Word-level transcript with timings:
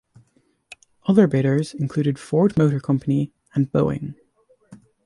Other 1.05 1.27
bidders 1.27 1.75
included 1.75 2.17
Ford 2.17 2.57
Motor 2.57 2.79
Company 2.79 3.31
and 3.53 3.71
Boeing. 3.71 4.15